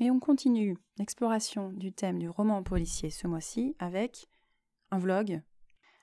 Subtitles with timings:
[0.00, 4.28] Et on continue l'exploration du thème du roman policier ce mois-ci avec
[4.92, 5.42] un vlog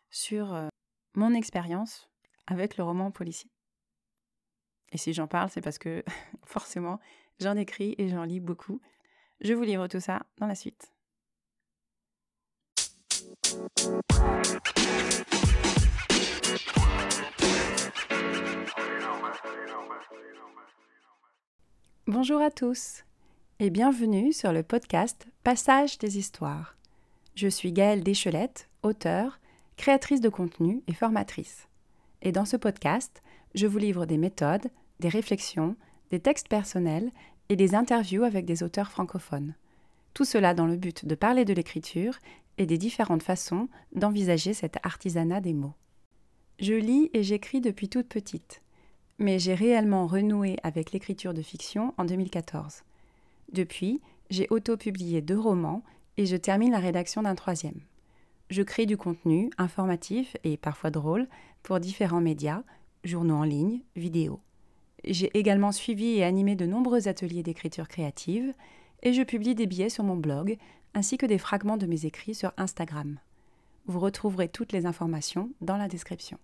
[0.09, 0.67] sur euh,
[1.15, 2.09] mon expérience
[2.45, 3.49] avec le roman policier.
[4.91, 6.03] Et si j'en parle, c'est parce que
[6.43, 6.99] forcément,
[7.39, 8.81] j'en écris et j'en lis beaucoup.
[9.39, 10.91] Je vous livre tout ça dans la suite.
[22.07, 23.04] Bonjour à tous
[23.61, 26.75] et bienvenue sur le podcast Passage des histoires.
[27.35, 29.39] Je suis Gaëlle Deschelette, auteure,
[29.77, 31.69] créatrice de contenu et formatrice.
[32.21, 33.23] Et dans ce podcast,
[33.53, 34.67] je vous livre des méthodes,
[34.99, 35.77] des réflexions,
[36.11, 37.11] des textes personnels
[37.47, 39.55] et des interviews avec des auteurs francophones.
[40.13, 42.19] Tout cela dans le but de parler de l'écriture
[42.57, 45.75] et des différentes façons d'envisager cet artisanat des mots.
[46.59, 48.61] Je lis et j'écris depuis toute petite,
[49.17, 52.83] mais j'ai réellement renoué avec l'écriture de fiction en 2014.
[53.51, 55.83] Depuis, j'ai auto-publié deux romans
[56.17, 57.79] et je termine la rédaction d'un troisième.
[58.49, 61.27] Je crée du contenu informatif et parfois drôle
[61.63, 62.63] pour différents médias,
[63.03, 64.39] journaux en ligne, vidéos.
[65.03, 68.53] J'ai également suivi et animé de nombreux ateliers d'écriture créative
[69.03, 70.57] et je publie des billets sur mon blog
[70.93, 73.19] ainsi que des fragments de mes écrits sur Instagram.
[73.85, 76.39] Vous retrouverez toutes les informations dans la description.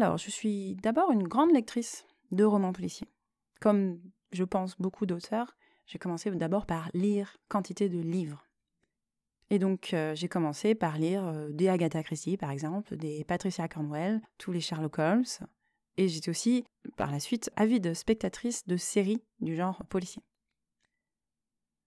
[0.00, 3.08] Alors, je suis d'abord une grande lectrice de romans policiers.
[3.60, 4.00] Comme
[4.32, 8.46] je pense beaucoup d'auteurs, j'ai commencé d'abord par lire quantité de livres.
[9.50, 13.68] Et donc, euh, j'ai commencé par lire euh, des Agatha Christie, par exemple, des Patricia
[13.68, 15.24] Cornwell, tous les Sherlock Holmes.
[15.98, 16.64] Et j'étais aussi,
[16.96, 20.22] par la suite, avide spectatrice de séries du genre policier.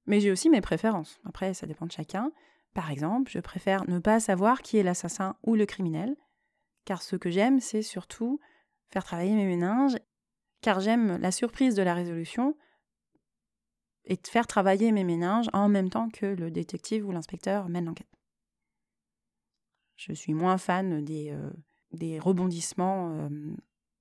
[0.06, 1.20] Mais j'ai aussi mes préférences.
[1.26, 2.32] Après, ça dépend de chacun.
[2.76, 6.16] Par exemple, je préfère ne pas savoir qui est l'assassin ou le criminel,
[6.86, 8.40] car ce que j'aime, c'est surtout
[8.90, 9.98] faire travailler mes méninges,
[10.62, 12.56] car j'aime la surprise de la résolution
[14.06, 18.08] et faire travailler mes méninges en même temps que le détective ou l'inspecteur mène l'enquête.
[19.96, 23.30] Je suis moins fan des, euh, rebondissements euh,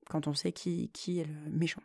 [0.08, 1.82] quand on sait qui, qui est le méchant.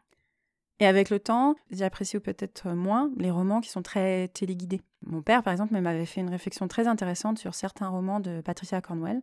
[0.79, 4.81] Et avec le temps, j'apprécie peut-être moins les romans qui sont très téléguidés.
[5.01, 8.79] Mon père, par exemple, m'avait fait une réflexion très intéressante sur certains romans de Patricia
[8.79, 9.21] Cornwell,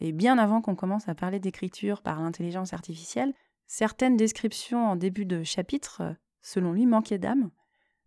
[0.00, 3.34] et bien avant qu'on commence à parler d'écriture par l'intelligence artificielle,
[3.66, 7.50] certaines descriptions en début de chapitre, selon lui, manquaient d'âme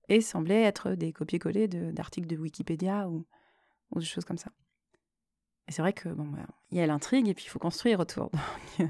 [0.09, 3.25] et semblaient être des copier-coller d'articles de, Wikipédia ou,
[3.91, 4.51] ou, des choses comme ça.
[5.67, 7.99] Et c'est vrai que bon, bah, il y a l'intrigue et puis il faut construire
[7.99, 8.29] autour.
[8.77, 8.87] puis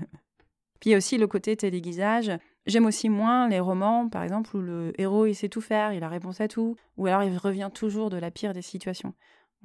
[0.85, 2.31] il y a aussi le côté téléguisage.
[2.65, 6.03] J'aime aussi moins les romans, par exemple, où le héros il sait tout faire, il
[6.03, 9.13] a réponse à tout, ou alors il revient toujours de la pire des situations.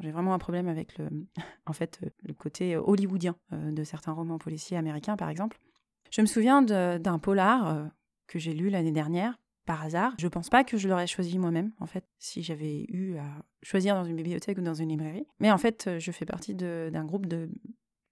[0.01, 1.09] J'ai vraiment un problème avec le,
[1.67, 5.59] en fait, le côté hollywoodien euh, de certains romans policiers américains, par exemple.
[6.11, 7.85] Je me souviens d'un polar euh,
[8.27, 10.15] que j'ai lu l'année dernière, par hasard.
[10.19, 13.45] Je ne pense pas que je l'aurais choisi moi-même, en fait, si j'avais eu à
[13.63, 15.27] choisir dans une bibliothèque ou dans une librairie.
[15.41, 17.51] Mais en fait, je fais partie d'un groupe de,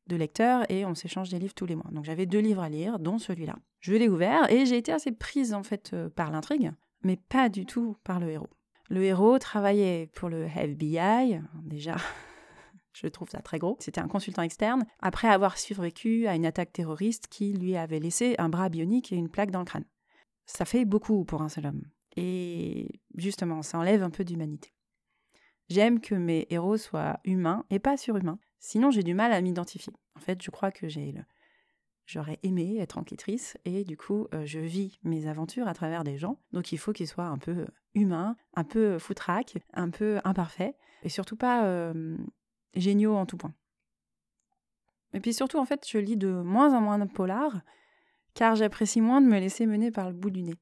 [0.07, 1.91] de lecteurs et on s'échange des livres tous les mois.
[1.93, 3.57] Donc j'avais deux livres à lire, dont celui-là.
[3.81, 6.73] Je l'ai ouvert et j'ai été assez prise, en fait, euh, par l'intrigue,
[7.03, 8.51] mais pas du tout par le héros.
[8.89, 11.97] Le héros travaillait pour le FBI, déjà,
[12.93, 13.77] je trouve ça très gros.
[13.81, 18.37] C'était un consultant externe, après avoir survécu à une attaque terroriste qui lui avait laissé
[18.39, 19.87] un bras bionique et une plaque dans le crâne.
[20.47, 21.83] Ça fait beaucoup pour un seul homme.
[22.17, 24.73] Et justement, ça enlève un peu d'humanité.
[25.69, 29.93] J'aime que mes héros soient humains et pas surhumains, sinon j'ai du mal à m'identifier.
[30.15, 31.13] En fait, je crois que j'ai
[32.07, 36.17] j'aurais aimé être enquêtrice et du coup, euh, je vis mes aventures à travers des
[36.17, 36.41] gens.
[36.53, 40.21] Donc il faut qu'ils soient un peu euh, humains, un peu euh, foutraques, un peu
[40.23, 41.93] imparfaits et surtout pas
[42.75, 43.55] géniaux en tout point.
[45.13, 47.61] Et puis surtout, en fait, je lis de moins en moins de polars
[48.35, 50.55] car j'apprécie moins de me laisser mener par le bout du nez.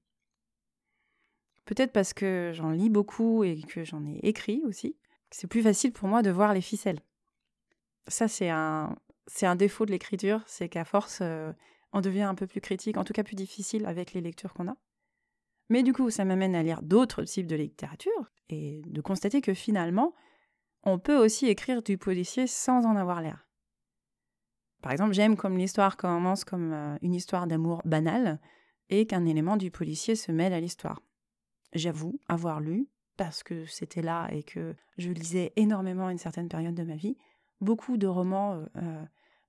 [1.65, 4.97] Peut-être parce que j'en lis beaucoup et que j'en ai écrit aussi,
[5.31, 7.00] c'est plus facile pour moi de voir les ficelles.
[8.06, 8.94] Ça, c'est un,
[9.27, 11.53] c'est un défaut de l'écriture, c'est qu'à force, euh,
[11.93, 14.69] on devient un peu plus critique, en tout cas plus difficile avec les lectures qu'on
[14.69, 14.76] a.
[15.70, 19.55] Mais du coup, ça m'amène à lire d'autres types de littérature et de constater que
[19.55, 20.14] finalement,
[20.82, 23.46] on peut aussi écrire du policier sans en avoir l'air.
[24.82, 28.38] Par exemple, j'aime comme l'histoire commence comme euh, une histoire d'amour banale
[28.90, 31.00] et qu'un élément du policier se mêle à l'histoire.
[31.72, 36.49] J'avoue avoir lu, parce que c'était là et que je lisais énormément à une certaine
[36.49, 37.16] période de ma vie,
[37.62, 39.05] beaucoup de romans euh,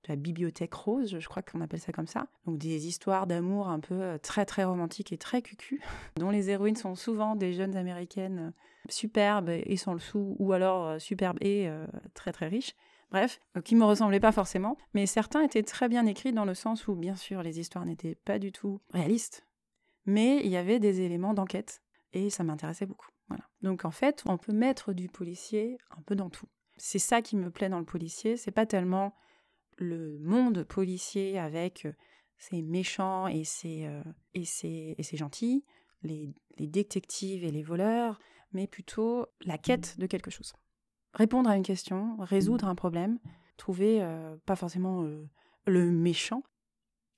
[0.08, 2.28] la bibliothèque rose, je crois qu'on appelle ça comme ça.
[2.46, 5.80] Donc des histoires d'amour un peu euh, très très romantiques et très cucu,
[6.16, 8.52] dont les héroïnes sont souvent des jeunes américaines
[8.88, 11.68] superbes et sans le sou, ou alors superbes et
[12.14, 12.74] très très riches.
[13.10, 16.54] bref, euh, qui me ressemblaient pas forcément, mais certains étaient très bien écrits dans le
[16.54, 19.46] sens où, bien sûr, les histoires n'étaient pas du tout réalistes,
[20.04, 21.82] mais il y avait des éléments d'enquête,
[22.12, 23.08] et ça m'intéressait beaucoup.
[23.28, 23.44] Voilà.
[23.62, 26.46] Donc en fait, on peut mettre du policier un peu dans tout.
[26.76, 29.14] C'est ça qui me plaît dans le policier, c'est pas tellement
[29.76, 31.86] le monde policier avec
[32.38, 33.88] ses méchants et ses,
[34.34, 35.64] et ses, et ses gentils,
[36.02, 38.18] les, les détectives et les voleurs,
[38.52, 40.52] mais plutôt la quête de quelque chose.
[41.14, 43.18] Répondre à une question, résoudre un problème,
[43.56, 45.28] trouver euh, pas forcément euh,
[45.66, 46.42] le méchant.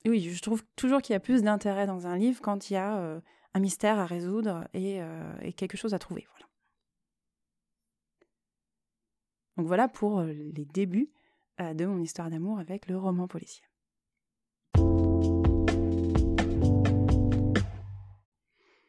[0.05, 2.77] oui, je trouve toujours qu'il y a plus d'intérêt dans un livre quand il y
[2.77, 3.19] a euh,
[3.53, 4.99] un mystère à résoudre et,
[5.41, 6.27] et, quelque chose à trouver.
[6.31, 6.47] Voilà.
[9.57, 11.09] Donc voilà pour les débuts
[11.59, 13.63] de mon histoire d'amour avec le roman policier.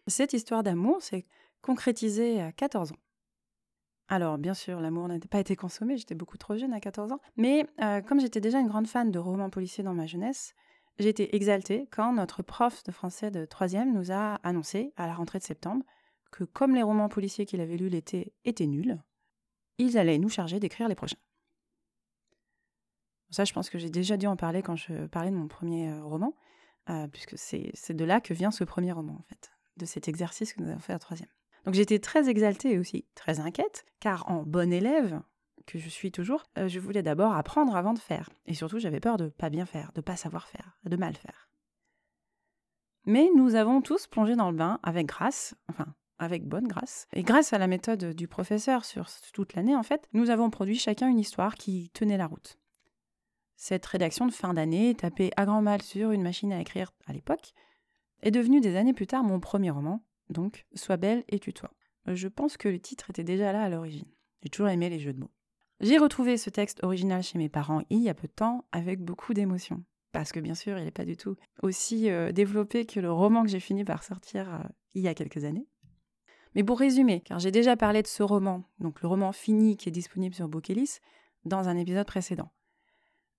[0.06, 1.24] Cette histoire d'amour s'est
[1.62, 2.96] concrétisée à 14 ans.
[4.08, 7.20] Alors, bien sûr, l'amour n'a pas été consommé, j'étais beaucoup trop jeune à 14 ans,
[7.36, 10.52] mais euh, comme j'étais déjà une grande fan de romans policiers dans ma jeunesse,
[10.98, 15.14] j'ai été exaltée quand notre prof de français de 3e nous a annoncé, à la
[15.14, 15.84] rentrée de septembre,
[16.32, 19.00] que comme les romans policiers qu'il avait lus l'été étaient nuls,
[19.78, 21.16] ils allaient nous charger d'écrire les prochains.
[23.30, 25.90] Ça, je pense que j'ai déjà dû en parler quand je parlais de mon premier
[25.90, 26.34] euh, roman,
[26.88, 29.50] euh, puisque c'est de là que vient ce premier roman, en fait
[29.80, 31.28] de cet exercice que nous avons fait à troisième.
[31.64, 35.20] Donc j'étais très exaltée et aussi très inquiète, car en bonne élève,
[35.66, 38.28] que je suis toujours, euh, je voulais d'abord apprendre avant de faire.
[38.46, 41.48] Et surtout, j'avais peur de pas bien faire, de pas savoir faire, de mal faire.
[43.06, 45.86] Mais nous avons tous plongé dans le bain avec grâce, enfin,
[46.18, 47.06] avec bonne grâce.
[47.12, 50.78] Et grâce à la méthode du professeur sur toute l'année, en fait, nous avons produit
[50.78, 52.59] chacun une histoire qui tenait la route.
[53.62, 57.12] Cette rédaction de fin d'année, tapée à grand mal sur une machine à écrire à
[57.12, 57.52] l'époque,
[58.22, 61.70] est devenu des années plus tard mon premier roman, donc Sois belle et tue-toi.
[62.06, 64.08] Je pense que le titre était déjà là à l'origine.
[64.42, 65.30] J'ai toujours aimé les jeux de mots.
[65.80, 69.04] J'ai retrouvé ce texte original chez mes parents il y a peu de temps avec
[69.04, 69.84] beaucoup d'émotion.
[70.10, 73.42] Parce que bien sûr, il n'est pas du tout aussi euh, développé que le roman
[73.42, 74.58] que j'ai fini par sortir euh,
[74.94, 75.68] il y a quelques années.
[76.54, 79.90] Mais pour résumer, car j'ai déjà parlé de ce roman, donc le roman fini qui
[79.90, 81.00] est disponible sur Bookelis,
[81.44, 82.50] dans un épisode précédent.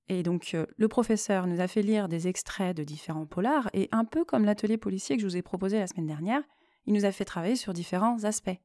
[0.10, 3.88] Et donc, euh, le professeur nous a fait lire des extraits de différents polars, et
[3.92, 6.44] un peu comme l'atelier policier que je vous ai proposé la semaine dernière,
[6.86, 8.60] il nous a fait travailler sur différents aspects.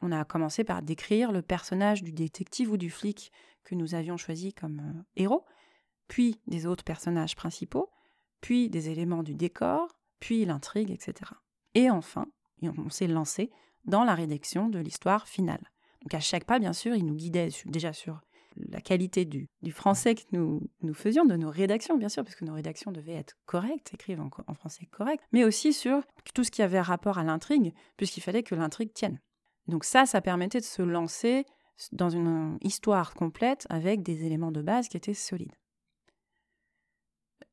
[0.00, 3.32] On a commencé par décrire le personnage du détective ou du flic
[3.64, 5.44] que nous avions choisi comme euh, héros,
[6.06, 7.90] puis des autres personnages principaux,
[8.40, 9.88] puis des éléments du décor,
[10.20, 11.32] puis l'intrigue, etc.
[11.74, 12.26] Et enfin,
[12.62, 13.50] on s'est lancé
[13.84, 15.70] dans la rédaction de l'histoire finale.
[16.02, 18.20] Donc à chaque pas, bien sûr, il nous guidait déjà sur
[18.70, 22.44] la qualité du, français que nous, nous faisions, de nos rédactions, bien sûr, parce que
[22.44, 26.02] nos rédactions devaient être correctes, écrites en, français correct, mais aussi sur
[26.34, 29.20] tout ce qui avait rapport à l'intrigue, puisqu'il fallait que l'intrigue tienne.
[29.66, 31.44] Donc ça, ça permettait de se lancer
[31.92, 35.54] dans une histoire complète avec des éléments de base qui étaient solides.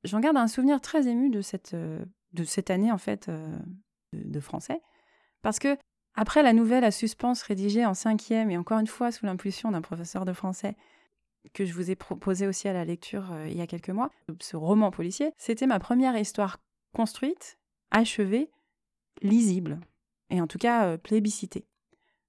[0.04, 3.58] J'en garde un souvenir très ému de cette, de cette année, en fait, euh,
[4.14, 4.82] de français,
[5.42, 5.78] parce que
[6.16, 9.82] après la nouvelle à suspense rédigée en cinquième et encore une fois sous l'impulsion d'un
[9.82, 10.76] professeur de français
[11.54, 14.10] que je vous ai proposé aussi à la lecture euh, il y a quelques mois,
[14.40, 16.58] ce roman policier, c'était ma première histoire
[16.94, 17.58] construite,
[17.92, 18.50] achevée,
[19.22, 19.80] lisible,
[20.30, 21.66] et en tout cas euh, plébiscitée.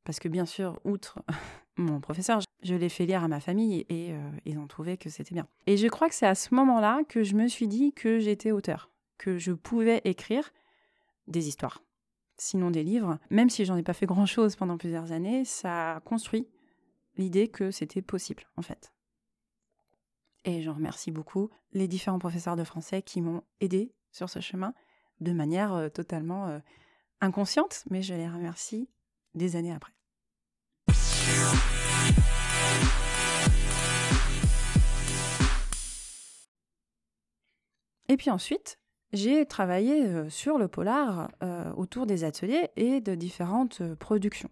[0.05, 1.19] Parce que bien sûr, outre
[1.77, 5.11] mon professeur, je l'ai fait lire à ma famille et euh, ils ont trouvé que
[5.11, 5.49] c'était bien.
[5.67, 8.53] Et je crois que c'est à ce moment-là que je me suis dit que j'étais
[8.53, 10.51] auteur, que je pouvais écrire
[11.27, 11.83] des histoires
[12.39, 13.19] sinon des livres.
[13.31, 16.47] Même si j'en ai pas fait grand-chose pendant plusieurs années, ça a construit
[17.17, 18.93] l'idée que c'était possible, en fait.
[20.49, 24.75] Et j'en remercie beaucoup les différents professeurs de français qui m'ont aidé sur ce chemin
[25.21, 26.61] de manière euh, totalement euh,
[27.21, 28.89] inconsciente, mais je les remercie
[29.35, 29.93] des années après.
[38.09, 38.79] Et puis ensuite,
[39.13, 41.29] j'ai travaillé euh, sur le polar
[41.77, 44.51] autour des ateliers et de différentes productions.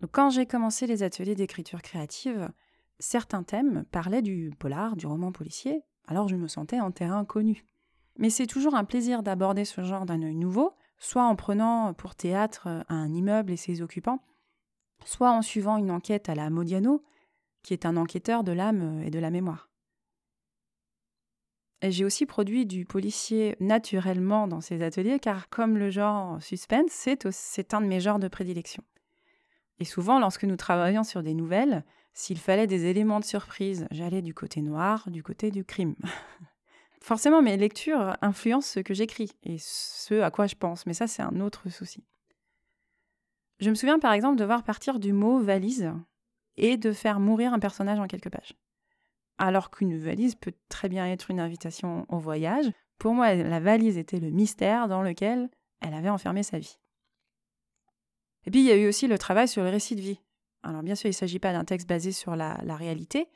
[0.00, 2.50] Donc, quand j'ai commencé les ateliers d'écriture créative,
[2.98, 7.64] certains thèmes parlaient du polar, du roman policier, alors je me sentais en terrain connu.
[8.18, 12.14] Mais c'est toujours un plaisir d'aborder ce genre d'un œil nouveau, soit en prenant pour
[12.14, 14.22] théâtre un immeuble et ses occupants,
[15.04, 17.02] soit en suivant une enquête à la Modiano,
[17.62, 19.70] qui est un enquêteur de l'âme et de la mémoire.
[21.82, 27.74] J'ai aussi produit du policier naturellement dans ces ateliers, car comme le genre suspense, c'est
[27.74, 28.82] un de mes genres de prédilection.
[29.80, 31.84] Et souvent, lorsque nous travaillions sur des nouvelles,
[32.14, 35.96] s'il fallait des éléments de surprise, j'allais du côté noir, du côté du crime.
[37.02, 41.06] Forcément, mes lectures influencent ce que j'écris et ce à quoi je pense, mais ça,
[41.06, 42.04] c'est un autre souci.
[43.58, 45.92] Je me souviens par exemple de voir partir du mot valise
[46.56, 48.54] et de faire mourir un personnage en quelques pages.
[49.36, 52.70] alors qu'une valise peut très bien être une invitation au voyage.
[52.98, 56.78] Pour moi, la valise était le mystère dans lequel elle avait enfermé sa vie.
[58.46, 60.20] Et puis, il y a eu aussi le travail sur le récit de vie.
[60.64, 63.28] Alors, bien sûr, il ne s'agit pas d'un texte basé sur la, réalité,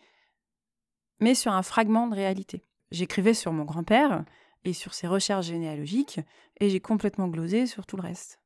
[1.21, 2.65] mais sur un fragment de réalité.
[2.91, 4.25] J'écrivais sur mon grand-père
[4.65, 6.21] et sur ses recherches généalogiques,
[6.59, 8.41] et j'ai complètement glosé sur tout le reste.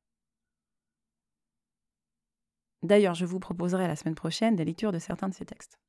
[2.81, 5.79] D'ailleurs, je vous proposerai la semaine prochaine des lectures de certains de ces textes.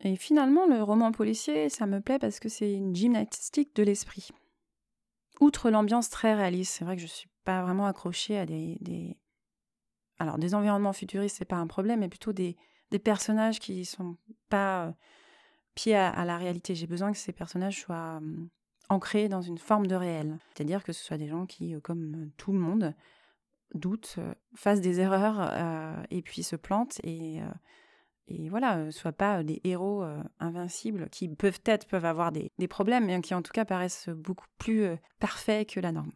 [0.00, 4.30] Et finalement, le roman policier, ça me plaît parce que c'est une gymnastique de l'esprit.
[5.40, 9.16] Outre l'ambiance très réaliste, c'est vrai que je ne suis pas vraiment accrochée à des,
[10.18, 12.56] Alors, des environnements futuristes, c'est pas un problème, mais plutôt des,
[13.02, 14.16] personnages qui ne sont
[14.48, 14.92] pas euh,
[15.74, 16.76] pieds à, la réalité.
[16.76, 18.48] J'ai besoin que ces personnages soient hum,
[18.88, 20.38] ancrés dans une forme de réel.
[20.54, 22.94] C'est-à-dire que ce soit des gens qui, euh, comme euh, tout le monde,
[23.74, 24.20] doutent,
[24.54, 25.50] fassent des erreurs
[26.10, 27.40] et puis se plantent et
[28.26, 30.04] et voilà, ne soient pas des héros
[30.40, 34.88] invincibles qui peuvent-être peuvent avoir des, problèmes, mais qui en tout cas paraissent beaucoup plus
[35.20, 36.12] parfaits que la norme.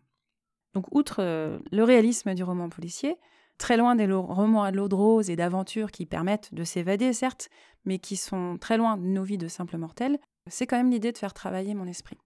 [0.74, 1.22] Donc, outre
[1.70, 3.16] le réalisme du roman policier,
[3.58, 7.50] très loin des romans à l'eau de rose et d'aventures qui permettent de s'évader, certes,
[7.84, 11.12] mais qui sont très loin de nos vies de simples mortels, c'est quand même l'idée
[11.12, 12.18] de faire travailler mon esprit.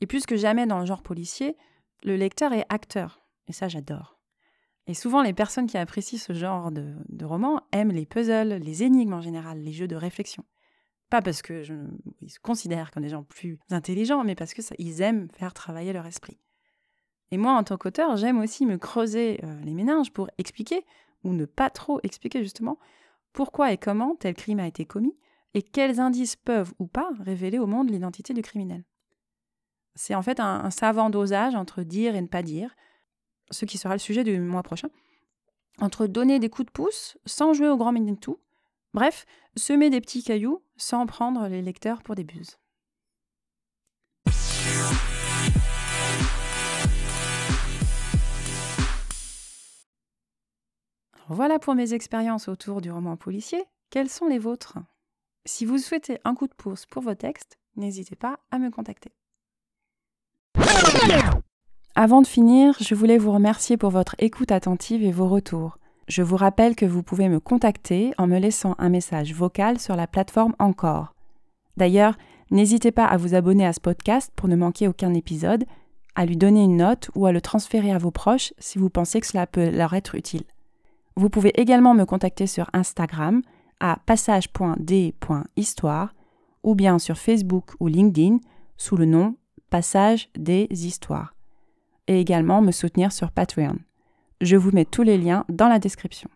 [0.00, 1.56] Et plus que jamais dans le genre policier,
[2.02, 4.19] le lecteur est acteur, et ça j'adore.
[4.90, 9.12] Et souvent, les personnes qui apprécient ce genre de, romans aiment les puzzles, les énigmes
[9.12, 10.44] en général, les jeux de réflexion.
[11.10, 11.62] Pas parce que
[12.20, 16.06] ils se considèrent comme des gens plus intelligents, mais parce qu'ils aiment faire travailler leur
[16.06, 16.40] esprit.
[17.30, 20.84] Et moi, en tant qu'auteur, j'aime aussi me creuser euh, les méninges pour expliquer,
[21.22, 22.76] ou ne pas trop expliquer justement,
[23.32, 25.16] pourquoi et comment tel crime a été commis,
[25.54, 28.82] et quels indices peuvent ou pas révéler au monde l'identité du criminel.
[29.94, 32.74] C'est en fait un savant dosage entre dire et ne pas dire,
[33.50, 34.88] ce qui sera le sujet du mois prochain,
[35.80, 38.38] entre donner des coups de pouce sans jouer au grand tout,
[38.94, 39.26] bref,
[39.56, 42.58] semer des petits cailloux sans prendre les lecteurs pour des buses.
[51.30, 53.62] voilà pour mes expériences autour du roman policier.
[53.90, 54.78] Quelles sont les vôtres?
[55.46, 59.12] Si vous souhaitez un coup de pouce pour vos textes, n'hésitez pas à me contacter.
[62.02, 65.76] Avant de finir, je voulais vous remercier pour votre écoute attentive et vos retours.
[66.08, 69.96] Je vous rappelle que vous pouvez me contacter en me laissant un message vocal sur
[69.96, 71.12] la plateforme Encore.
[71.76, 72.16] D'ailleurs,
[72.50, 75.66] n'hésitez pas à vous abonner à ce podcast pour ne manquer aucun épisode,
[76.14, 79.20] à lui donner une note ou à le transférer à vos proches si vous pensez
[79.20, 80.44] que cela peut leur être utile.
[81.16, 83.42] Vous pouvez également me contacter sur Instagram
[83.78, 86.14] à passage.d.histoire
[86.62, 88.38] ou bien sur Facebook ou LinkedIn
[88.78, 89.34] sous le nom
[89.68, 91.34] Passage des Histoires
[92.10, 93.76] et également me soutenir sur Patreon.
[94.40, 96.28] Je vous mets tous les liens dans la description.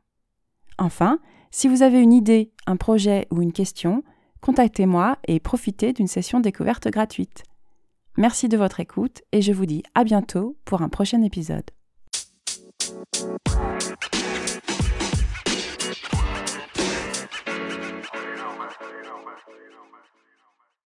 [0.78, 1.19] Enfin,
[1.50, 4.04] si vous avez une idée, un projet ou une question,
[4.40, 7.43] contactez-moi et profitez d'une session découverte gratuite.
[8.16, 11.69] Merci de votre écoute et je vous dis à bientôt pour un prochain épisode.